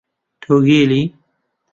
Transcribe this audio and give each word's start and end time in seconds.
تۆ 0.41 0.53
گێلی! 0.65 1.01